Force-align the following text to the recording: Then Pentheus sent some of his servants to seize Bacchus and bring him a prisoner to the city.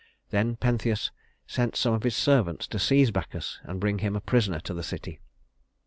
Then 0.31 0.55
Pentheus 0.55 1.11
sent 1.45 1.75
some 1.75 1.93
of 1.93 2.01
his 2.01 2.15
servants 2.15 2.65
to 2.69 2.79
seize 2.79 3.11
Bacchus 3.11 3.59
and 3.61 3.79
bring 3.79 3.99
him 3.99 4.15
a 4.15 4.19
prisoner 4.19 4.59
to 4.61 4.73
the 4.73 4.81
city. 4.81 5.19